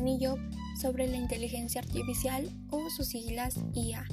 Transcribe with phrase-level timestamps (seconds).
[0.00, 0.36] Anillo
[0.80, 4.04] sobre la inteligencia artificial o sus siglas IA.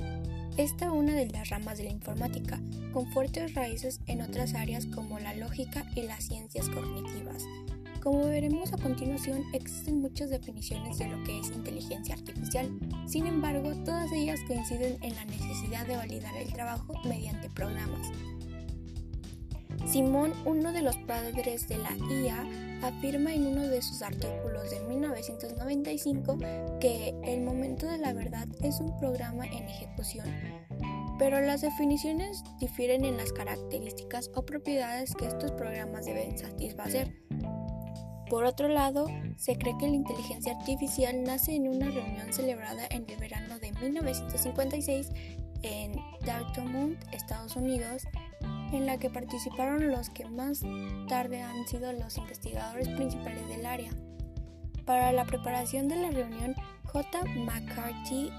[0.57, 2.59] Esta es una de las ramas de la informática,
[2.91, 7.45] con fuertes raíces en otras áreas como la lógica y las ciencias cognitivas.
[8.01, 12.69] Como veremos a continuación, existen muchas definiciones de lo que es inteligencia artificial.
[13.05, 18.07] Sin embargo, todas ellas coinciden en la necesidad de validar el trabajo mediante programas.
[19.87, 22.45] Simón, uno de los padres de la IA,
[22.85, 26.37] afirma en uno de sus artículos de 1995
[26.79, 30.27] que El momento de la verdad es un programa en ejecución,
[31.17, 37.13] pero las definiciones difieren en las características o propiedades que estos programas deben satisfacer.
[38.29, 43.09] Por otro lado, se cree que la inteligencia artificial nace en una reunión celebrada en
[43.09, 45.11] el verano de 1956
[45.63, 45.93] en
[46.25, 48.03] Dartmouth, Estados Unidos,
[48.71, 50.61] en la que participaron los que más
[51.07, 53.91] tarde han sido los investigadores principales del área.
[54.85, 57.23] Para la preparación de la reunión, J.
[57.45, 58.31] McCarthy,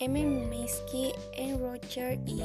[0.00, 0.24] M.
[0.24, 1.58] Minsky, N.
[1.58, 2.42] Roger y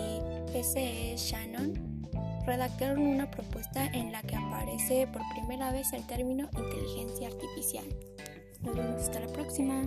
[0.53, 0.79] S.
[0.79, 1.17] E.
[1.17, 1.97] Shannon
[2.45, 7.85] redactaron una propuesta en la que aparece por primera vez el término inteligencia artificial.
[8.61, 9.83] Nos vemos hasta la próxima.